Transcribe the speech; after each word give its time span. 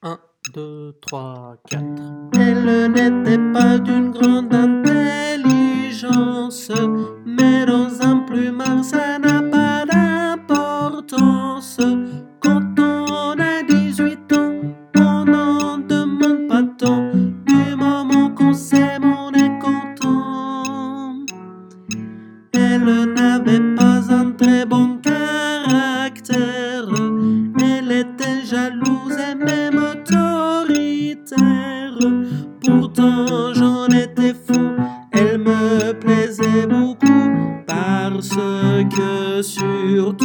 1, 0.00 0.16
2, 0.54 0.94
3, 1.00 1.56
4. 1.70 1.82
Elle 2.38 2.92
n'était 2.92 3.38
pas 3.52 3.78
d'une 3.78 4.12
grande 4.12 4.54
intelligence, 4.54 6.70
mais 7.26 7.66
dans 7.66 8.00
un 8.00 8.20
plumard 8.20 8.84
ça 8.84 9.18
n'a 9.18 9.42
pas 9.42 9.84
d'importance. 9.86 11.80
Quand 12.38 12.78
on 12.78 13.40
a 13.40 13.64
18 13.68 14.32
ans, 14.34 14.60
on 14.98 15.24
n'en 15.24 15.78
demande 15.78 16.46
pas 16.48 16.62
tant. 16.78 17.10
Du 17.46 17.74
moment 17.76 18.30
qu'on 18.30 18.52
s'aime, 18.52 19.02
on 19.04 19.32
est 19.32 19.58
content. 19.58 21.16
Elle 22.52 23.14
n'avait 23.14 23.74
pas 23.74 24.12
un 24.14 24.30
très 24.30 24.64
bon 24.64 24.98
caractère, 24.98 26.86
elle 27.60 27.90
était 27.90 28.44
jalouse 28.44 29.18
et 29.18 29.34
Pourtant 32.64 33.54
j'en 33.54 33.86
étais 33.88 34.34
fou, 34.34 34.72
elle 35.12 35.38
me 35.38 35.92
plaisait 35.92 36.66
beaucoup. 36.66 37.06
Parce 37.66 38.36
que 38.96 39.42
sur 39.42 40.16